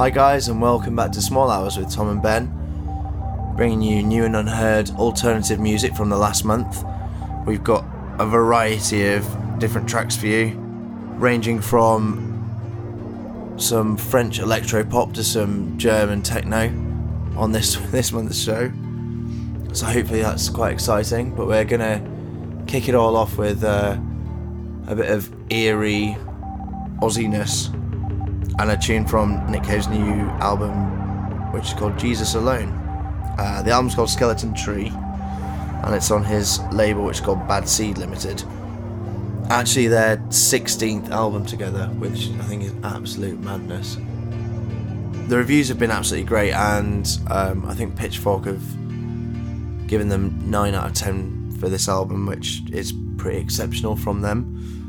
[0.00, 2.46] Hi, guys, and welcome back to Small Hours with Tom and Ben,
[3.54, 6.82] bringing you new and unheard alternative music from the last month.
[7.44, 7.84] We've got
[8.18, 9.28] a variety of
[9.58, 10.54] different tracks for you,
[11.18, 16.68] ranging from some French electro pop to some German techno
[17.36, 18.72] on this this month's show.
[19.74, 21.34] So hopefully that's quite exciting.
[21.34, 22.00] But we're gonna
[22.66, 23.98] kick it all off with uh,
[24.86, 26.16] a bit of eerie
[27.02, 27.76] Aussiness
[28.58, 32.68] and a tune from Nick Cave's new album, which is called Jesus Alone.
[33.38, 34.88] Uh, the album's called Skeleton Tree,
[35.84, 38.42] and it's on his label, which is called Bad Seed Limited.
[39.48, 43.96] Actually, their 16th album together, which I think is absolute madness.
[45.28, 50.74] The reviews have been absolutely great, and um, I think Pitchfork have given them 9
[50.74, 54.79] out of 10 for this album, which is pretty exceptional from them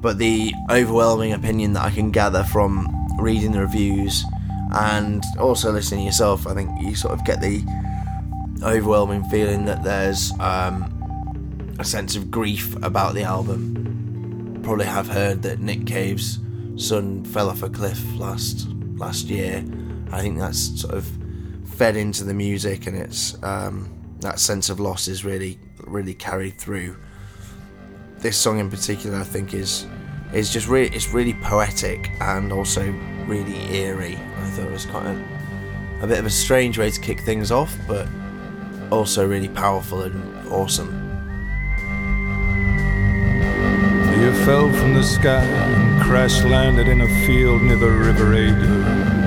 [0.00, 4.24] but the overwhelming opinion that I can gather from reading the reviews
[4.72, 7.62] and also listening yourself, I think you sort of get the
[8.62, 14.60] overwhelming feeling that there's um, a sense of grief about the album.
[14.62, 16.38] Probably have heard that Nick Cave's
[16.76, 19.64] son fell off a cliff last last year.
[20.12, 21.06] I think that's sort of
[21.74, 26.58] fed into the music, and it's um, that sense of loss is really really carried
[26.58, 26.96] through
[28.20, 29.86] this song in particular, I think, is
[30.32, 32.92] is just really it's really poetic and also
[33.26, 34.16] really eerie.
[34.36, 35.24] I thought it was quite a,
[36.02, 38.06] a bit of a strange way to kick things off, but
[38.90, 41.06] also really powerful and awesome.
[44.20, 49.20] You fell from the sky and crash landed in a field near the River Adur.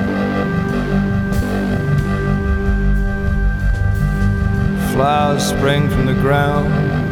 [4.94, 7.03] Flowers sprang from the ground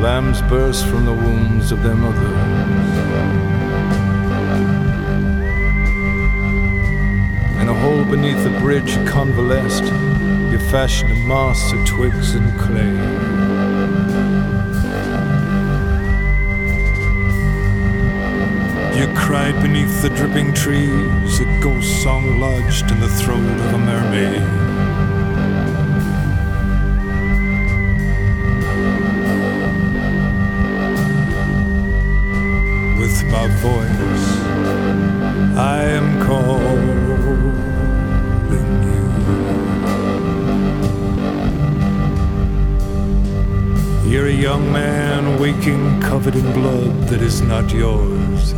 [0.00, 2.22] Lambs burst from the wombs of their mothers.
[7.60, 9.82] In a hole beneath the bridge you convalesced,
[10.52, 12.94] you fashioned a mass of twigs and clay.
[18.96, 23.78] You cried beneath the dripping trees, a ghost song lodged in the throat of a
[23.78, 24.67] mermaid.
[33.62, 34.28] Voice.
[35.56, 36.98] I am calling
[44.04, 44.10] you.
[44.10, 48.54] You're a young man waking covered in blood that is not yours.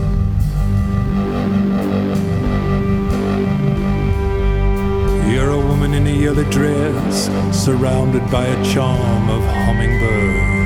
[5.32, 10.59] You're a woman in a yellow dress, surrounded by a charm of hummingbirds.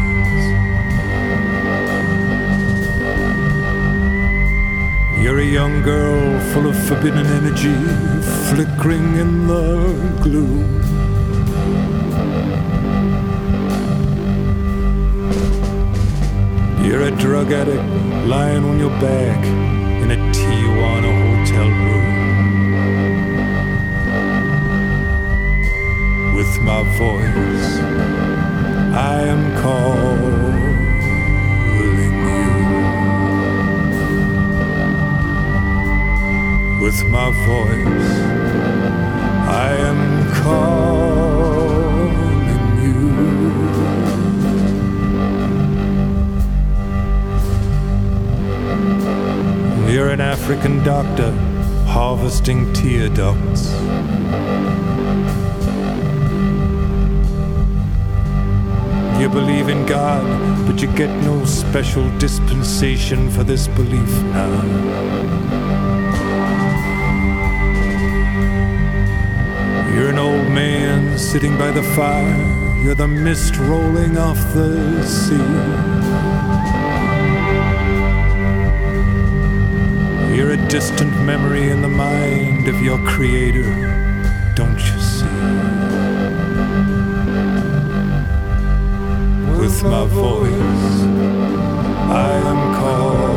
[5.25, 7.75] You're a young girl full of forbidden energy,
[8.51, 10.83] flickering in the gloom.
[16.85, 17.89] You're a drug addict
[18.29, 19.43] lying on your back
[20.03, 22.07] in a Tijuana hotel room.
[26.37, 27.79] With my voice,
[28.93, 30.14] I am called.
[36.95, 38.11] With my voice.
[39.49, 42.15] I am calling
[49.87, 49.93] you.
[49.93, 51.33] You're an African doctor
[51.87, 53.73] harvesting tear ducts.
[59.21, 60.25] You believe in God,
[60.67, 65.05] but you get no special dispensation for this belief now.
[69.95, 72.83] You're an old man sitting by the fire.
[72.83, 75.37] You're the mist rolling off the sea.
[80.35, 83.71] You're a distant memory in the mind of your creator,
[84.57, 85.27] don't you see?
[89.61, 90.95] With my voice,
[92.11, 93.34] I am called.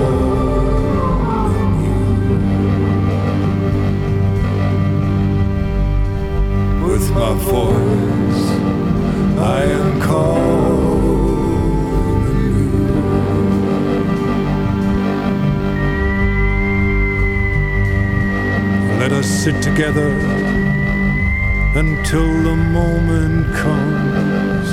[7.20, 8.44] My voice.
[9.40, 11.48] I am calling
[12.46, 12.68] you.
[19.00, 20.10] Let us sit together
[21.76, 24.68] until the moment comes.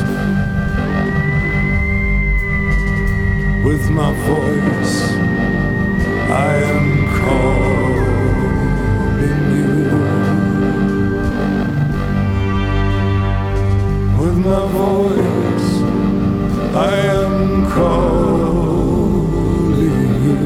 [3.64, 4.94] With my voice,
[6.30, 6.88] I am
[7.20, 7.73] calling
[14.44, 15.70] my voice,
[16.76, 18.74] I am calling
[20.24, 20.38] you.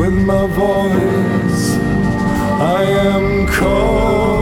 [0.00, 1.64] With my voice,
[2.60, 4.41] I am calling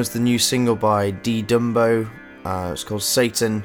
[0.00, 2.10] was the new single by D Dumbo.
[2.42, 3.62] Uh, it's called Satan,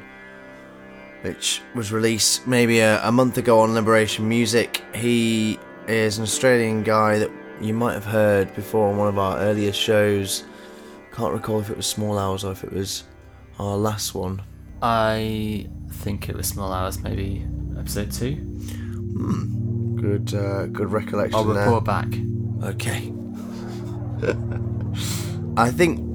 [1.22, 4.84] which was released maybe a, a month ago on Liberation Music.
[4.94, 9.38] He is an Australian guy that you might have heard before on one of our
[9.38, 10.44] earlier shows.
[11.10, 13.04] Can't recall if it was Small Hours or if it was
[13.58, 14.42] our last one.
[14.82, 17.46] I think it was Small Hours, maybe
[17.78, 18.34] episode two.
[18.34, 19.96] Hmm.
[19.96, 21.34] Good, uh, good recollection.
[21.34, 21.64] I'll there.
[21.64, 22.08] report back.
[22.62, 23.10] Okay.
[25.56, 26.05] I think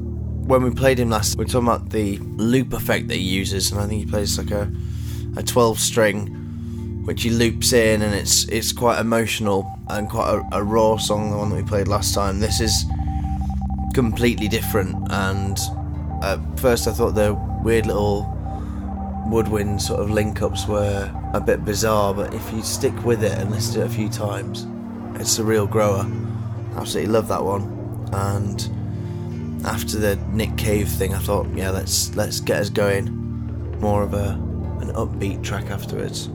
[0.51, 3.71] when we played him last, we were talking about the loop effect that he uses,
[3.71, 4.69] and I think he plays like a
[5.37, 10.57] a 12 string, which he loops in, and it's it's quite emotional and quite a,
[10.57, 11.31] a raw song.
[11.31, 12.41] The one that we played last time.
[12.41, 12.83] This is
[13.93, 15.57] completely different, and
[16.21, 18.27] at first I thought the weird little
[19.27, 23.37] woodwind sort of link ups were a bit bizarre, but if you stick with it
[23.37, 24.67] and listen to it a few times,
[25.15, 26.05] it's a real grower.
[26.75, 28.09] Absolutely love that one.
[28.11, 28.80] And
[29.65, 33.09] after the Nick Cave thing, I thought, yeah, let's let's get us going.
[33.79, 34.39] More of a
[34.81, 36.27] an upbeat track afterwards.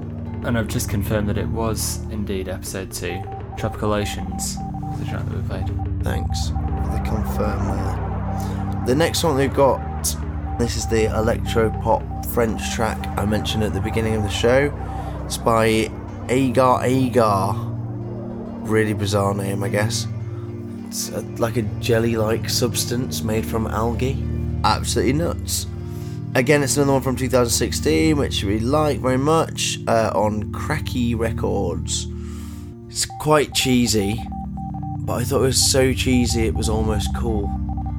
[0.44, 3.20] And I've just confirmed that it was indeed episode two.
[3.56, 6.04] Tropical Oceans was the track that we played.
[6.04, 8.84] Thanks for the confirm there.
[8.86, 9.80] The next one we've got,
[10.58, 14.72] this is the electro pop French track I mentioned at the beginning of the show.
[15.24, 15.90] It's by
[16.28, 17.54] Agar Agar.
[18.60, 20.06] Really bizarre name, I guess.
[20.96, 24.16] It's a, like a jelly like substance made from algae.
[24.64, 25.66] Absolutely nuts.
[26.34, 32.06] Again, it's another one from 2016, which we like very much uh, on Cracki Records.
[32.88, 34.18] It's quite cheesy,
[35.00, 37.44] but I thought it was so cheesy it was almost cool.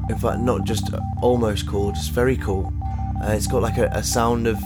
[0.09, 0.89] In fact, not just
[1.21, 2.73] almost cool, just very cool.
[3.23, 4.57] Uh, it's got like a, a sound of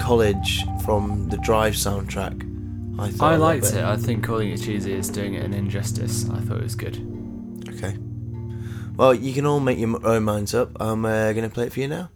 [0.00, 2.42] college from the Drive soundtrack.
[2.98, 3.84] I thought I a little liked it.
[3.84, 6.28] I think calling it cheesy is doing it an injustice.
[6.28, 7.15] I thought it was good.
[7.76, 7.96] Okay.
[8.96, 10.70] Well, you can all make your own minds up.
[10.80, 12.10] I'm uh, going to play it for you now.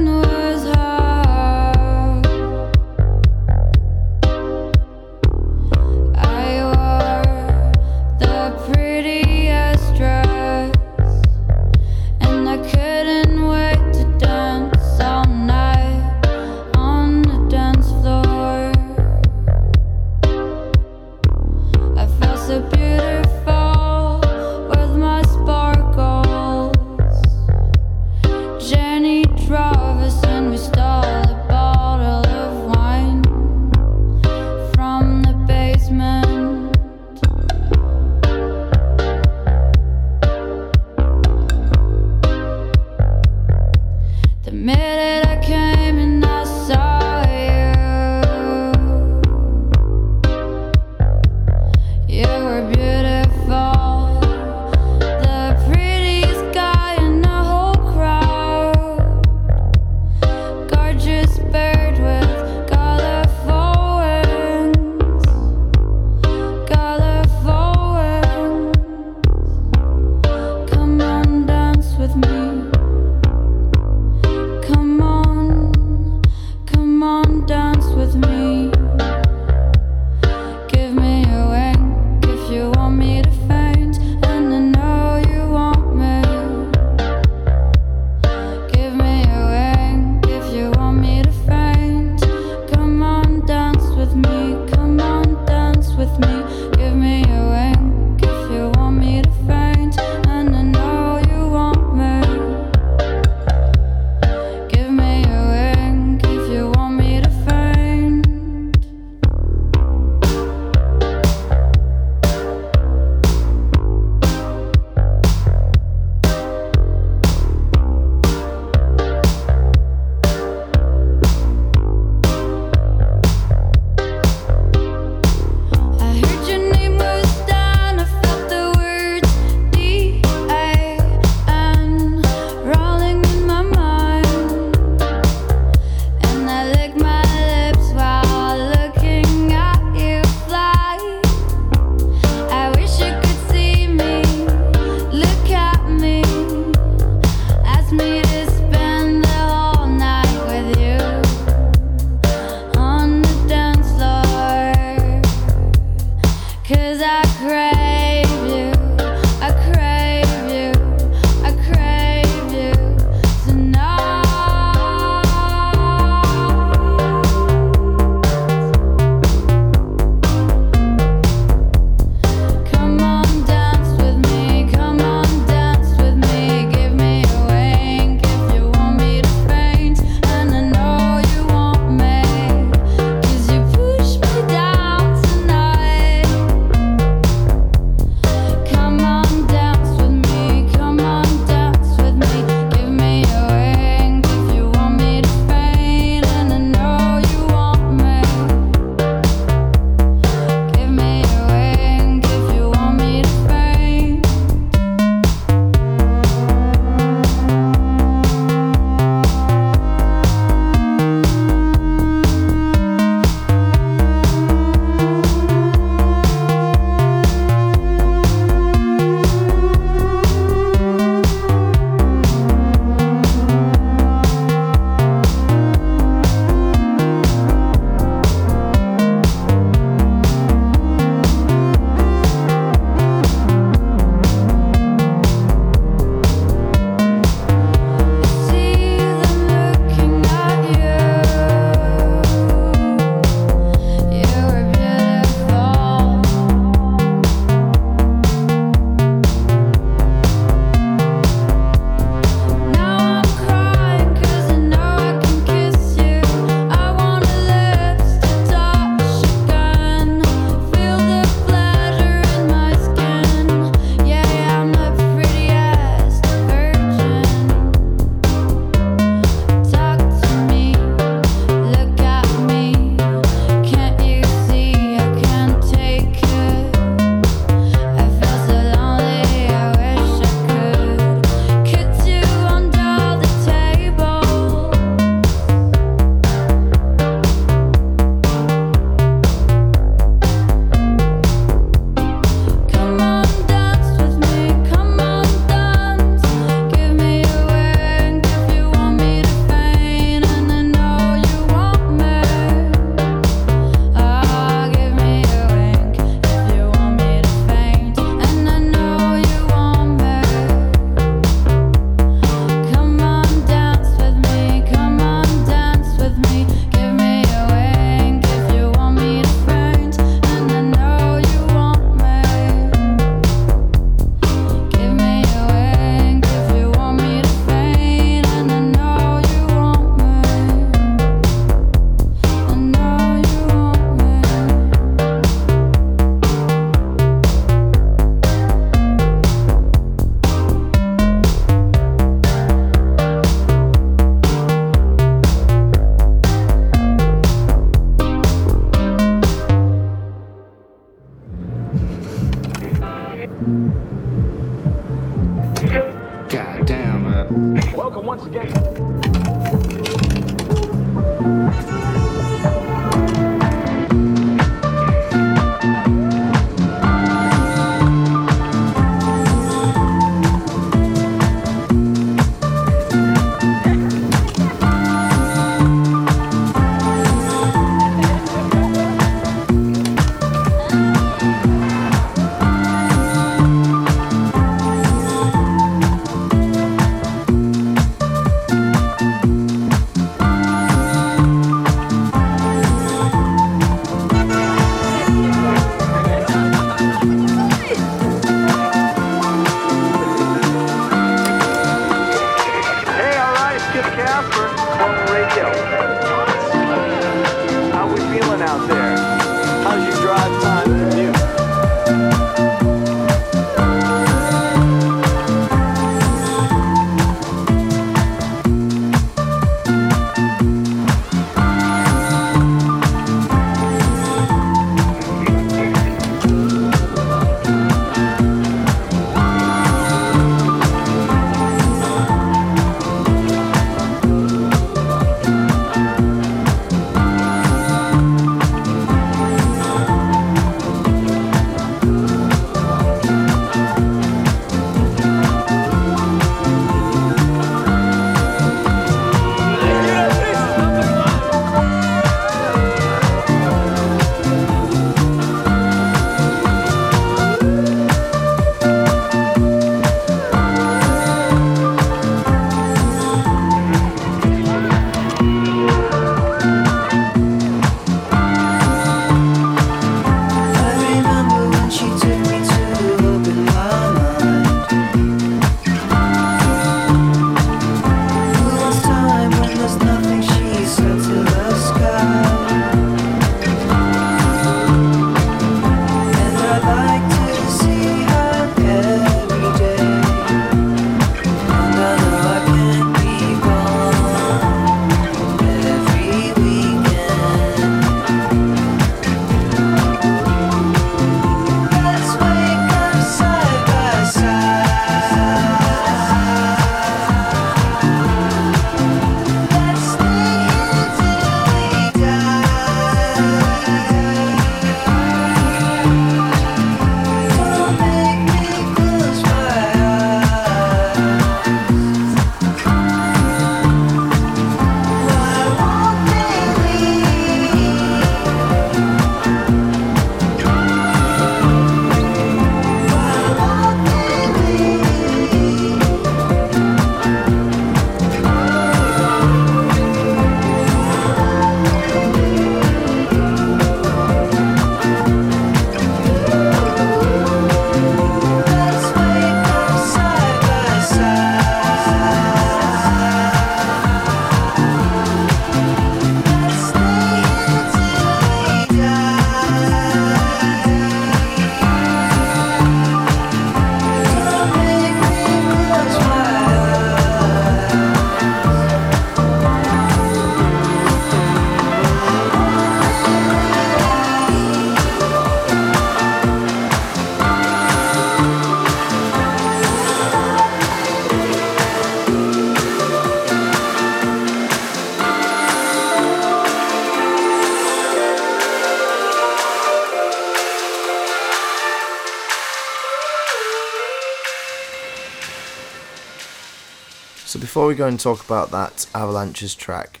[597.56, 600.00] Before we go and talk about that Avalanches track,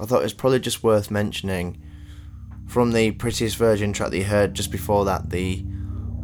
[0.00, 1.80] I thought it was probably just worth mentioning
[2.66, 5.64] from the Prettiest Virgin track that you heard just before that, the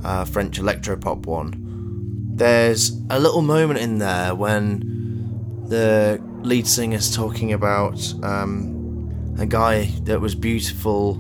[0.03, 2.33] uh, French electropop one.
[2.35, 9.85] There's a little moment in there when the lead singer's talking about um, a guy
[10.03, 11.15] that was beautiful,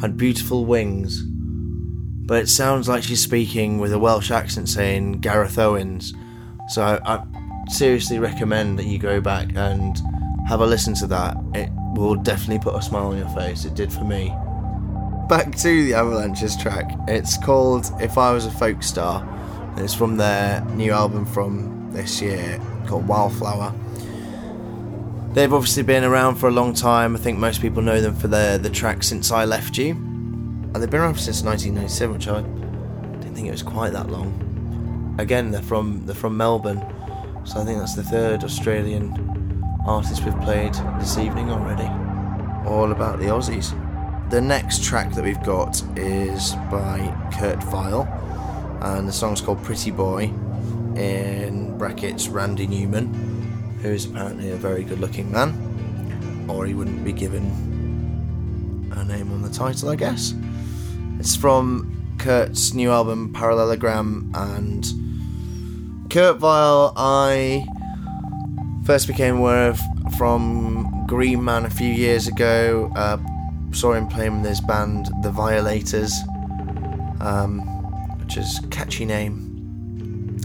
[0.00, 5.60] had beautiful wings, but it sounds like she's speaking with a Welsh accent saying Gareth
[5.60, 6.12] Owens.
[6.70, 7.18] So I
[7.76, 10.00] seriously recommend that you go back and
[10.48, 11.36] have a listen to that.
[11.54, 13.64] It will definitely put a smile on your face.
[13.64, 14.34] It did for me.
[15.28, 16.90] Back to the Avalanches track.
[17.08, 19.26] It's called If I Was a Folk Star.
[19.76, 23.74] It's from their new album from this year called Wildflower.
[25.32, 27.14] They've obviously been around for a long time.
[27.14, 29.90] I think most people know them for their the track Since I Left You.
[29.92, 32.40] And they've been around since 1997, which I
[33.20, 35.16] didn't think it was quite that long.
[35.18, 36.82] Again, they're from they're from Melbourne,
[37.46, 41.88] so I think that's the third Australian artist we've played this evening already.
[42.68, 43.70] All about the Aussies.
[44.30, 48.02] The next track that we've got is by Kurt Vile,
[48.82, 50.24] and the song's called Pretty Boy,
[50.96, 53.14] in brackets Randy Newman,
[53.80, 57.44] who is apparently a very good looking man, or he wouldn't be given
[58.96, 60.34] a name on the title, I guess.
[61.20, 64.84] It's from Kurt's new album Parallelogram, and
[66.16, 67.66] Kurt Vile, I
[68.86, 69.80] first became aware of
[70.16, 72.90] from Green Man a few years ago.
[72.96, 73.18] Uh,
[73.72, 76.14] saw him playing with his band The Violators,
[77.20, 77.60] um,
[78.18, 80.38] which is catchy name.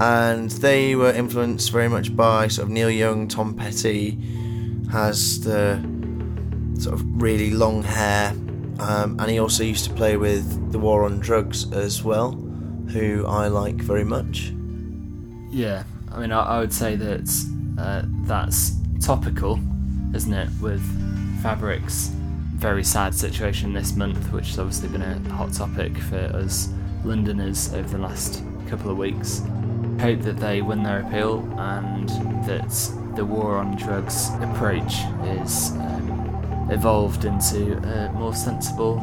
[0.00, 4.20] And they were influenced very much by sort of Neil Young, Tom Petty
[4.92, 5.80] has the
[6.78, 8.30] sort of really long hair,
[8.78, 12.34] um, and he also used to play with The War on Drugs as well,
[12.92, 14.52] who I like very much.
[15.50, 17.46] Yeah, I mean, I, I would say that
[17.78, 19.58] uh, that's topical,
[20.14, 20.48] isn't it?
[20.60, 20.82] With
[21.42, 22.10] Fabric's
[22.54, 26.68] very sad situation this month, which has obviously been a hot topic for us
[27.04, 29.42] Londoners over the last couple of weeks.
[30.00, 32.08] Hope that they win their appeal and
[32.46, 32.68] that
[33.16, 34.94] the war on drugs approach
[35.40, 38.96] is um, evolved into a more sensible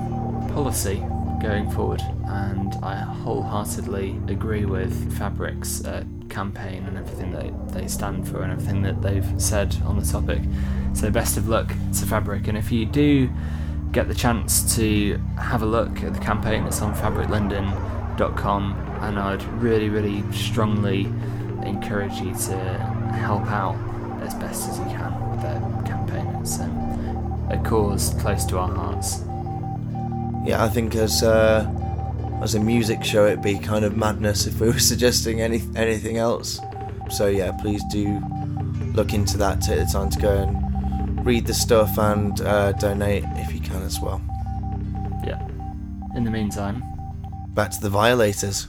[0.54, 1.04] policy
[1.46, 2.02] going forward.
[2.26, 8.52] And I wholeheartedly agree with Fabric's uh, campaign and everything that they stand for and
[8.52, 10.42] everything that they've said on the topic.
[10.94, 12.48] So, best of luck to Fabric.
[12.48, 13.30] And if you do
[13.92, 18.74] get the chance to have a look at the campaign, it's on fabriclondon.com.
[19.02, 21.02] And I'd really, really strongly
[21.64, 22.58] encourage you to
[23.14, 23.76] help out
[24.22, 26.26] as best as you can with their campaign.
[26.42, 29.22] It's um, a cause close to our hearts.
[30.46, 31.68] Yeah, I think as uh,
[32.42, 36.18] as a music show, it'd be kind of madness if we were suggesting any anything
[36.18, 36.60] else.
[37.10, 38.22] So yeah, please do
[38.94, 39.62] look into that.
[39.62, 43.82] Take the time to go and read the stuff and uh, donate if you can
[43.82, 44.22] as well.
[45.26, 45.42] Yeah.
[46.16, 46.84] In the meantime,
[47.56, 48.68] Back to the Violators.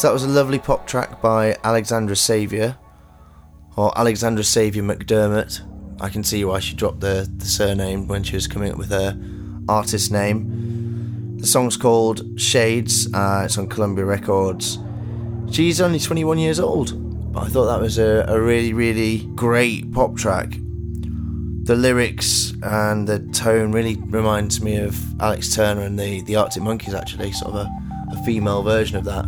[0.00, 2.78] So that was a lovely pop track by Alexandra Savior,
[3.76, 5.60] or Alexandra Savior McDermott.
[6.00, 8.88] I can see why she dropped the, the surname when she was coming up with
[8.88, 9.14] her
[9.68, 11.36] artist name.
[11.36, 14.78] The song's called Shades, uh, it's on Columbia Records.
[15.50, 19.92] She's only 21 years old, but I thought that was a, a really, really great
[19.92, 20.48] pop track.
[21.64, 26.62] The lyrics and the tone really reminds me of Alex Turner and the, the Arctic
[26.62, 29.26] Monkeys, actually, sort of a, a female version of that.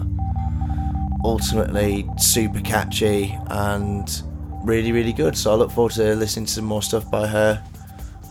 [1.33, 4.23] Ultimately, super catchy and
[4.63, 5.35] really, really good.
[5.35, 7.65] So I look forward to listening to some more stuff by her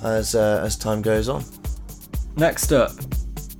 [0.03, 1.43] as uh, as time goes on.
[2.37, 2.91] Next up,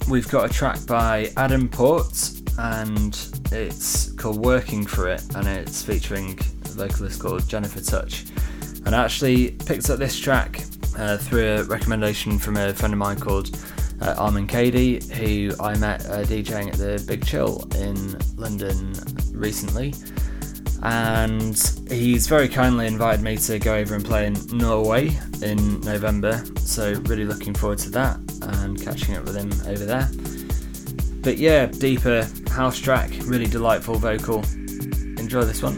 [0.08, 3.18] we've got a track by Adam Port, and
[3.52, 8.26] it's called Working for It, and it's featuring a vocalist called Jennifer Touch.
[8.86, 10.62] And I actually picked up this track
[11.00, 13.58] uh, through a recommendation from a friend of mine called
[14.02, 18.93] uh, Armin Cady, who I met uh, DJing at the Big Chill in London
[19.32, 19.93] recently.
[20.84, 21.56] And
[21.89, 26.43] he's very kindly invited me to go over and play in Norway in November.
[26.58, 30.10] So, really looking forward to that and catching up with him over there.
[31.22, 34.43] But yeah, deeper house track, really delightful vocal.
[35.20, 35.78] Enjoy this one.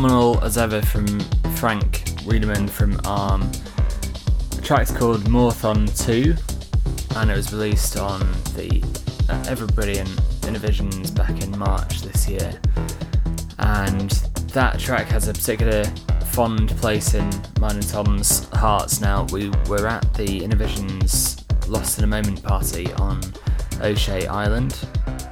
[0.00, 1.06] Phenomenal as ever from
[1.56, 3.46] Frank Wiedemann from Âme.
[4.56, 6.34] The track's called Morthon 2
[7.16, 8.20] and it was released on
[8.56, 8.82] the
[9.28, 10.08] uh, ever brilliant
[10.40, 12.58] Innervisions back in March this year.
[13.58, 14.10] And
[14.54, 15.84] that track has a particular
[16.30, 17.28] fond place in
[17.60, 19.26] mine and Tom's hearts now.
[19.30, 23.20] We were at the Innervisions Lost in a Moment party on
[23.82, 24.72] Osea Island,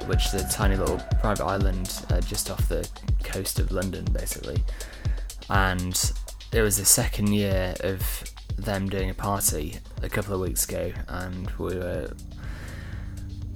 [0.05, 2.87] which is a tiny little private island uh, just off the
[3.31, 4.63] coast of London, basically.
[5.49, 6.11] And
[6.51, 8.23] it was the second year of
[8.57, 12.11] them doing a party a couple of weeks ago, and we were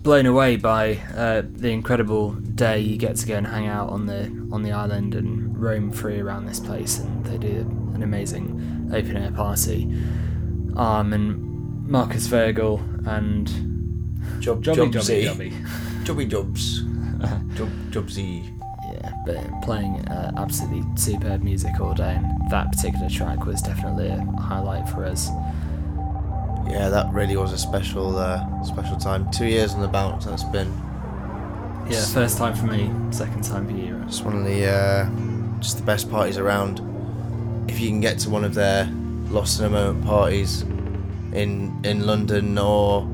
[0.04, 4.06] blown away by uh, the incredible day you get to go and hang out on
[4.06, 7.00] the on the island and roam free around this place.
[7.00, 7.62] And they do
[7.94, 9.84] an amazing open air party.
[10.76, 13.48] Um, and Marcus Worgull and
[14.42, 15.24] Job, Jobby Jobsy.
[15.24, 16.06] Jobby Jobby.
[16.06, 16.82] Jobby Jobs.
[17.56, 18.63] Job, Jobsy.
[19.26, 24.20] But playing uh, absolutely superb music all day, and that particular track was definitely a
[24.42, 25.30] highlight for us.
[26.68, 29.30] Yeah, that really was a special, uh, special time.
[29.32, 30.26] Two years on the bounce.
[30.26, 30.72] That's been
[31.90, 34.02] Yeah, first time for me, second time for you.
[34.08, 35.10] It's one of the, uh,
[35.60, 36.82] just the best parties around.
[37.70, 38.90] If you can get to one of their
[39.30, 40.64] lost in a moment parties
[41.34, 43.06] in in London or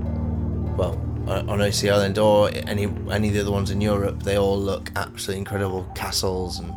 [0.78, 1.00] well
[1.30, 4.60] Uh, on Osea Island or any any of the other ones in Europe, they all
[4.60, 6.74] look absolutely incredible castles and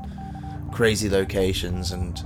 [0.70, 2.22] crazy locations, and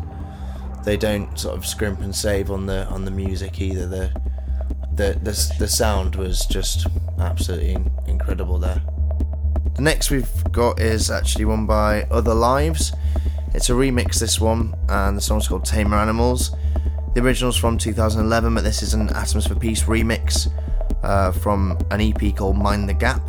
[0.84, 3.86] they don't sort of scrimp and save on the on the music either.
[3.86, 4.12] The
[4.92, 6.88] the the, the sound was just
[7.20, 7.76] absolutely
[8.08, 8.82] incredible there.
[9.76, 12.92] The next we've got is actually one by Other Lives.
[13.54, 16.50] It's a remix, this one, and the song's called Tamer Animals.
[17.14, 20.50] The original's from 2011, but this is an Atoms for Peace remix
[21.06, 23.22] uh, from an EP called Mind the Gap.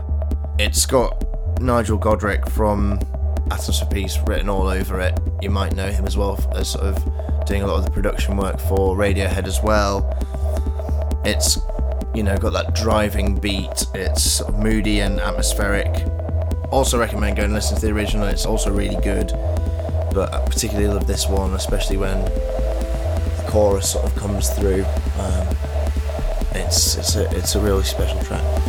[0.57, 1.23] It's got
[1.61, 2.99] Nigel Godrich from
[3.51, 5.17] Atoms for Peace written all over it.
[5.41, 8.35] You might know him as well as sort of doing a lot of the production
[8.35, 10.01] work for Radiohead as well.
[11.23, 11.59] It's
[12.15, 13.85] you know got that driving beat.
[13.93, 16.03] It's sort of moody and atmospheric.
[16.71, 18.27] Also recommend going and listen to the original.
[18.27, 19.27] It's also really good,
[20.13, 24.83] but I particularly love this one, especially when the chorus sort of comes through.
[25.19, 25.47] Um,
[26.57, 28.66] it's it's a it's a really special track.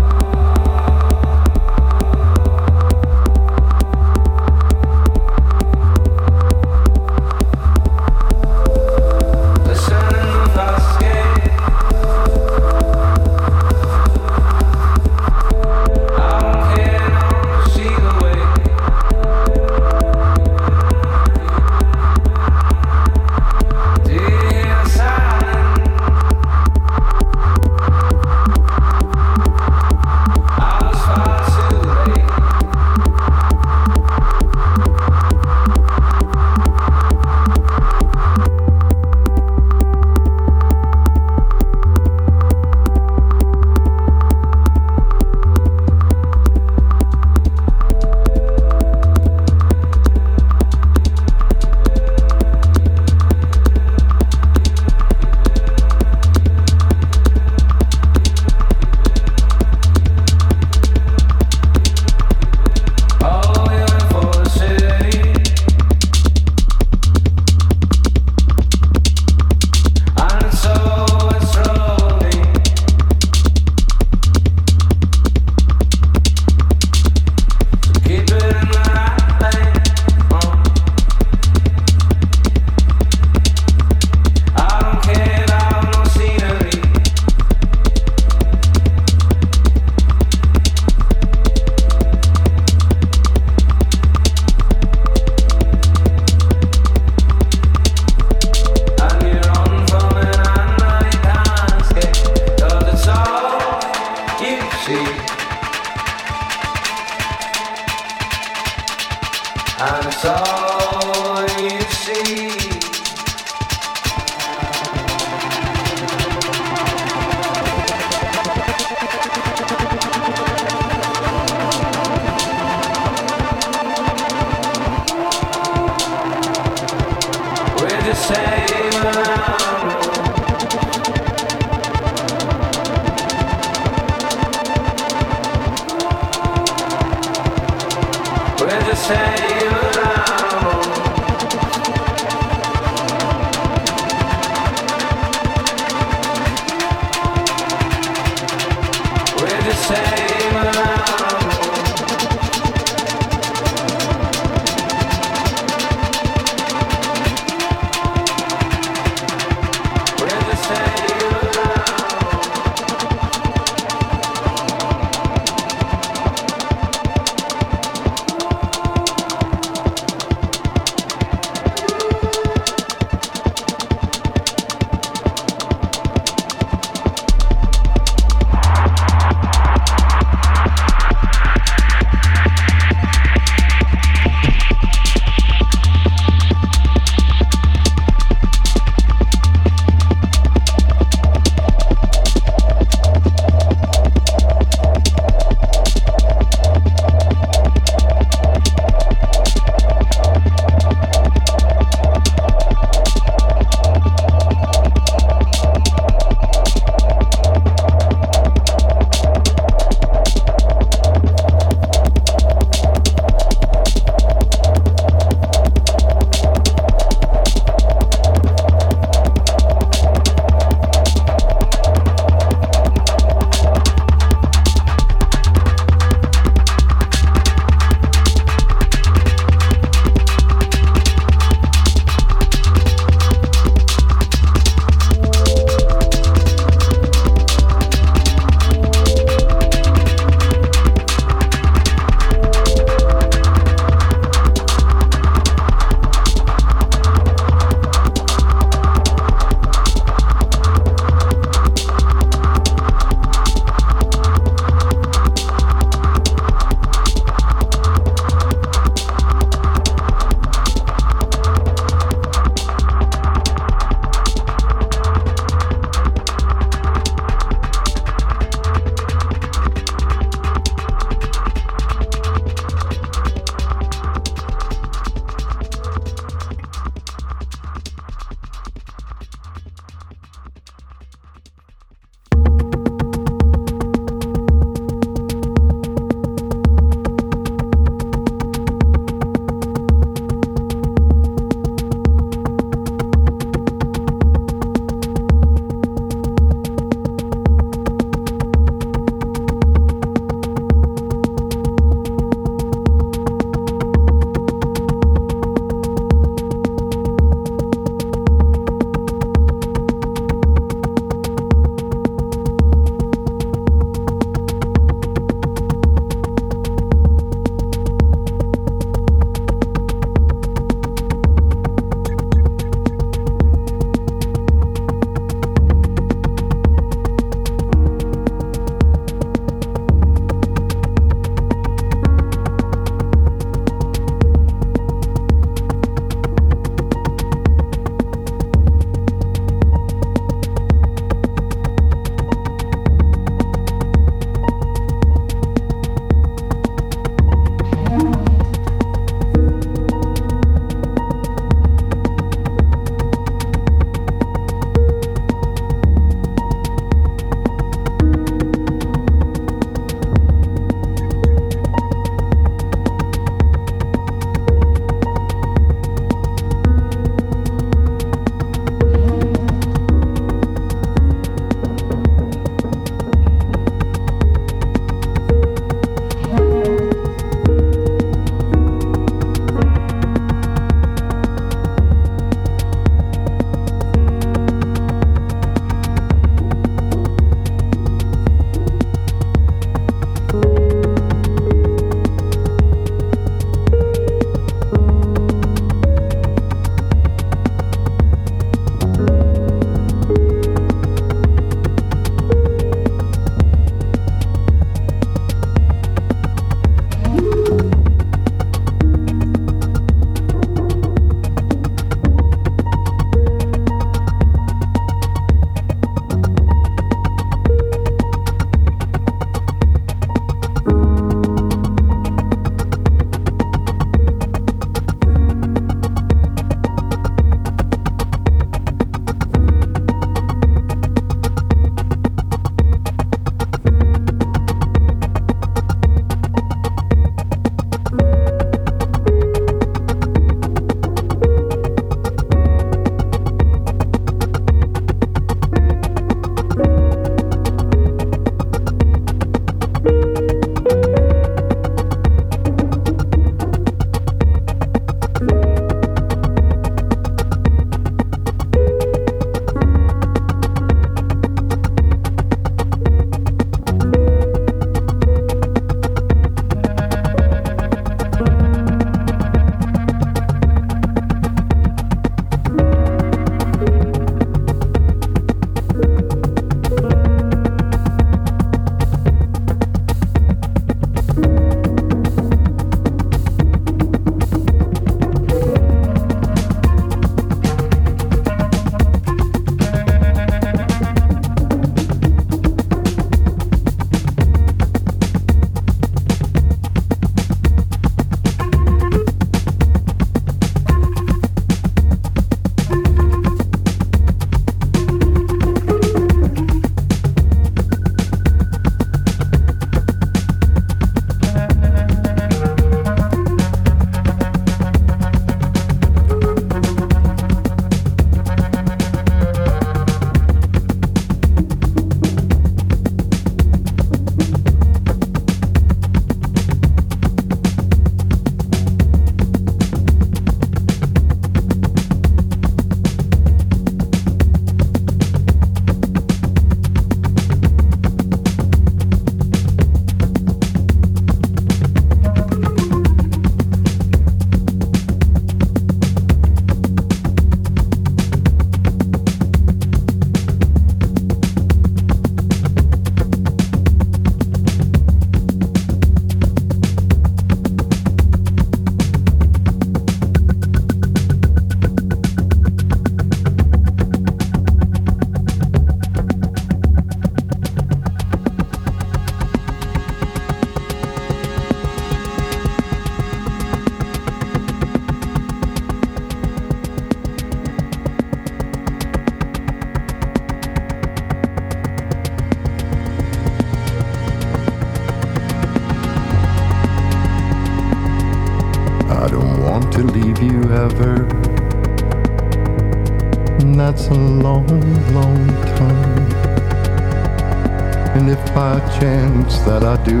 [598.78, 600.00] Chance that I do,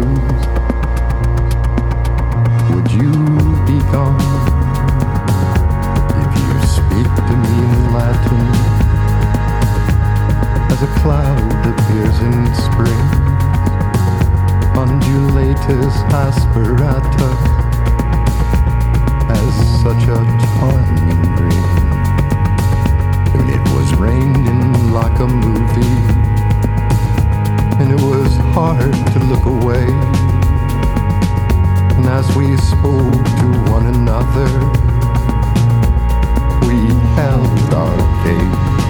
[2.74, 3.12] would you
[3.64, 4.20] be gone?
[6.22, 8.46] If you speak to me in Latin,
[10.72, 12.36] as a cloud that appears in
[12.66, 13.06] spring,
[14.76, 17.30] undulatus aspirata,
[19.30, 21.76] as such a charming dream.
[23.36, 26.15] And it was raining like a movie,
[27.88, 29.86] and it was hard to look away.
[31.94, 34.50] And as we spoke to one another,
[36.66, 36.76] we
[37.14, 38.85] held our gaze.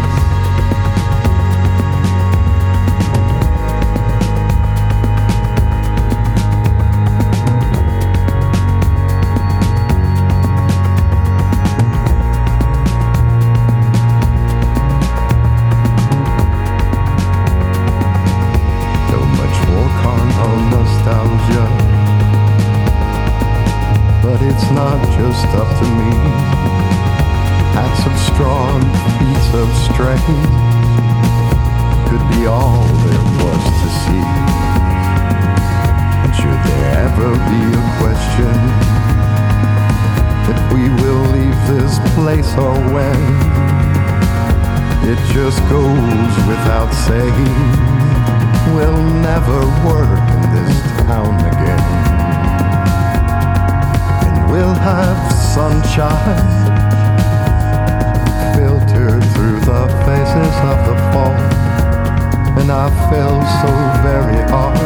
[25.16, 26.12] Just up to me.
[27.72, 28.80] Acts of strong
[29.16, 30.28] feats of strength
[32.08, 34.26] could be all there was to see.
[36.36, 38.56] Should there ever be a question
[40.52, 43.20] if we will leave this place or when,
[45.08, 47.96] it just goes without saying
[48.74, 51.75] we'll never work in this town again.
[54.56, 56.48] We'll have sunshine
[58.56, 61.36] filtered through the faces of the fall.
[62.56, 64.78] And I fell so very hard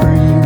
[0.00, 0.40] for you.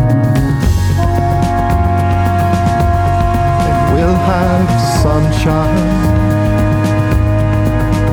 [3.95, 4.69] We'll have
[5.01, 5.89] sunshine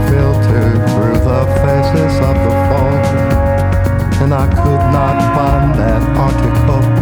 [0.08, 2.96] filtered through the faces of the fall.
[4.24, 6.99] And I could not find that article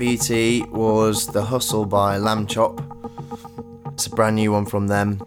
[0.00, 2.82] Beauty was The Hustle by Lambchop.
[3.92, 5.20] It's a brand new one from them,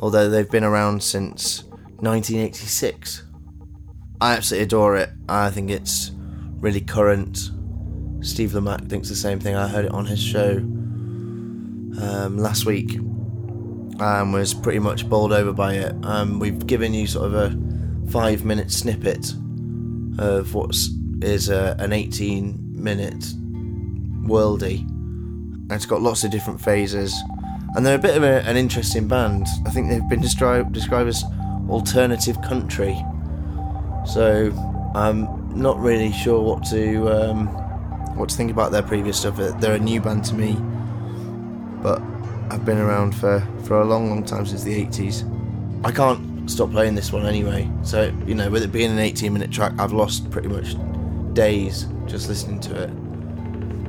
[0.00, 1.64] although they've been around since
[1.98, 3.24] 1986.
[4.18, 5.10] I absolutely adore it.
[5.28, 6.10] I think it's
[6.54, 7.50] really current.
[8.22, 9.54] Steve Lamacq thinks the same thing.
[9.54, 15.52] I heard it on his show um, last week and was pretty much bowled over
[15.52, 15.94] by it.
[16.02, 19.34] Um, we've given you sort of a five minute snippet
[20.18, 20.74] of what
[21.20, 23.34] is a, an 18 minute
[24.28, 24.80] worldy.
[24.80, 27.14] And it's got lots of different phases.
[27.74, 29.46] And they're a bit of a, an interesting band.
[29.66, 31.24] I think they've been described described as
[31.68, 32.96] alternative country.
[34.06, 34.52] So
[34.94, 37.46] I'm not really sure what to um,
[38.16, 39.36] what to think about their previous stuff.
[39.36, 40.56] They're a new band to me,
[41.82, 42.02] but
[42.50, 45.24] I've been around for, for a long, long time since the 80s.
[45.84, 47.70] I can't stop playing this one anyway.
[47.82, 50.74] So you know, with it being an 18 minute track, I've lost pretty much
[51.34, 53.07] days just listening to it.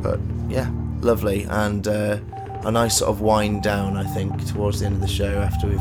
[0.02, 0.72] But yeah,
[1.02, 2.20] lovely and uh,
[2.64, 3.97] a nice sort of wind down.
[3.97, 5.80] I think towards the end of the show after we've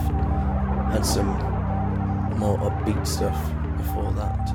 [0.92, 1.26] had some
[2.38, 3.38] more upbeat stuff
[3.76, 4.50] before that,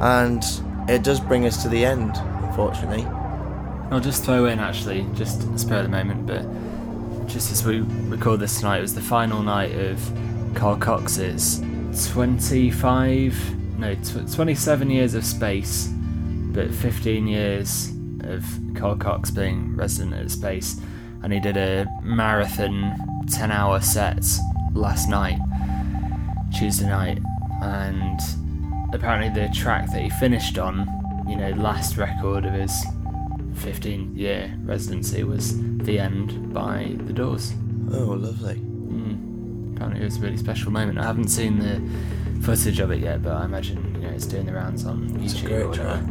[0.00, 0.44] and
[0.90, 3.04] it does bring us to the end, unfortunately.
[3.90, 6.46] I'll just throw in actually, just spare the moment, but
[7.28, 10.00] just as we record this tonight, it was the final night of
[10.54, 11.60] Carl Cox's
[12.10, 15.88] 25, no, tw- 27 years of space,
[16.52, 17.92] but 15 years
[18.32, 20.80] of Carl Cox being resident at space,
[21.22, 22.96] and he did a marathon
[23.30, 24.24] 10 hour set
[24.74, 25.38] last night,
[26.56, 27.18] Tuesday night,
[27.62, 28.20] and
[28.92, 30.88] apparently the track that he finished on,
[31.28, 32.84] you know, last record of his
[33.54, 37.52] 15 year residency was The End by The Doors.
[37.92, 38.56] Oh, lovely.
[38.56, 39.76] Mm.
[39.76, 40.98] Apparently, it was a really special moment.
[40.98, 41.80] I haven't seen the
[42.42, 45.24] footage of it yet, but I imagine you know it's doing the rounds on YouTube.
[45.24, 46.02] It's a great track.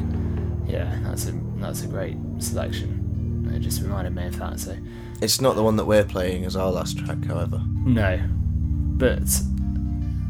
[0.68, 3.52] Yeah, that's a that's a great selection.
[3.56, 4.60] It just reminded me of that.
[4.60, 4.76] So
[5.22, 7.62] It's not the one that we're playing as our last track, however.
[7.86, 8.20] no,
[8.98, 9.30] but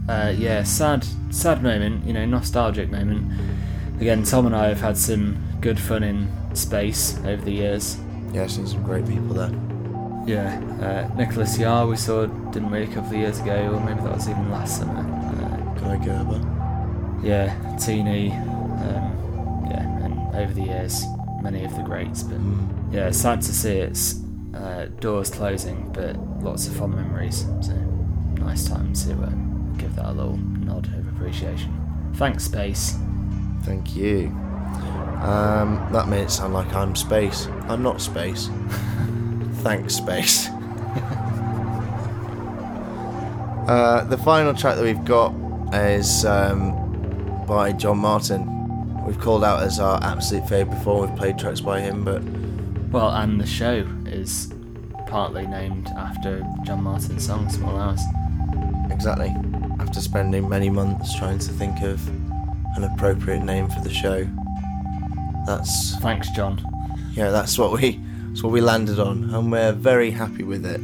[0.10, 2.06] uh, yeah, sad, sad moment.
[2.06, 3.32] You know, nostalgic moment.
[4.00, 7.98] Again, Tom and I have had some good fun in space over the years.
[8.34, 9.52] Yeah, I've seen some great people there.
[10.26, 10.60] Yeah,
[11.12, 14.14] uh, Nicolas Jaar we saw, didn't we, a couple of years ago, or maybe that
[14.16, 15.00] was even last summer.
[15.02, 16.42] Uh, Guy Gerber.
[17.24, 21.04] yeah, Teeny, um, yeah, and over the years,
[21.42, 22.24] many of the greats.
[22.24, 22.40] But
[22.92, 24.22] yeah, it's sad to see its
[24.54, 27.46] uh, doors closing, but lots of fond memories.
[27.62, 27.74] So
[28.44, 31.78] nice time to uh, give that a little nod of appreciation.
[32.16, 32.96] Thanks, Space.
[33.64, 34.28] Thank you.
[35.22, 37.48] Um, that made it sound like I'm space.
[37.68, 38.50] I'm not space.
[39.62, 40.48] Thanks, space.
[43.68, 45.34] uh, the final track that we've got
[45.74, 48.61] is um, by John Martyn.
[49.06, 51.06] We've called out as our absolute favourite before.
[51.06, 52.22] We've played tracks by him, but
[52.92, 54.52] Well, and the show is
[55.08, 58.02] partly named after John Martyn's song "Small Hours."
[58.92, 59.34] exactly.
[59.80, 62.06] After spending many months trying to think of
[62.76, 64.28] an appropriate name for the show,
[65.46, 66.62] that's Thanks, John.
[67.14, 68.00] yeah, that's what we
[68.30, 70.80] that's what we landed on, and we're very happy with it.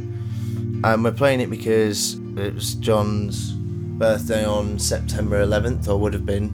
[0.84, 6.26] And we're playing it because it was John's birthday on September 11th, or would have
[6.26, 6.52] been.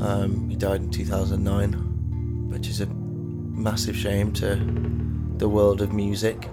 [0.00, 4.56] Um, he died in 2009, which is a massive shame to
[5.38, 6.48] the world of music.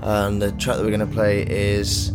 [0.00, 2.12] And the track that we're going to play is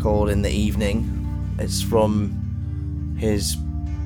[0.00, 1.12] called "In the Evening."
[1.58, 3.56] It's from his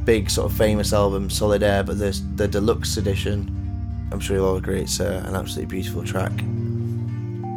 [0.05, 3.57] big sort of famous album Solid Air, but there's the deluxe edition.
[4.13, 6.33] I'm sure you'll all agree it's uh, an absolutely beautiful track.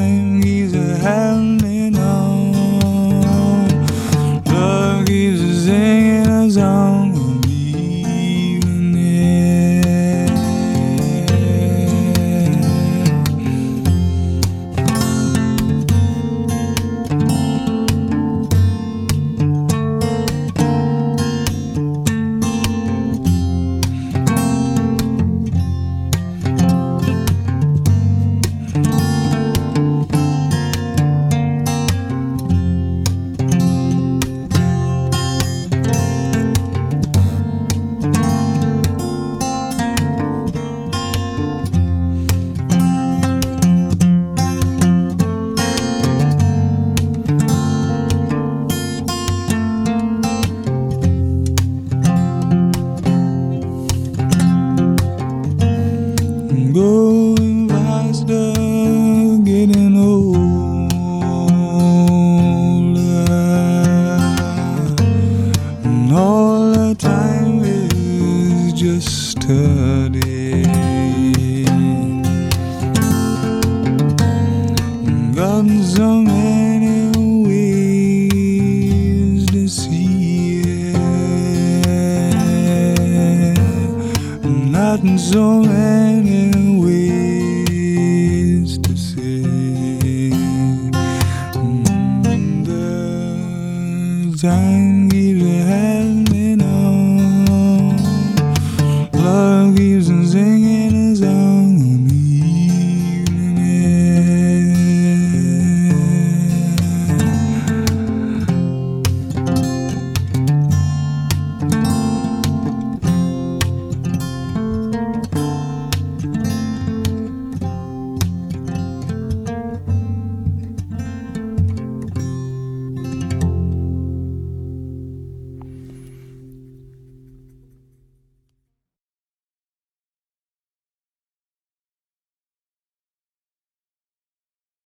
[0.04, 0.44] Time
[0.74, 1.53] a hanging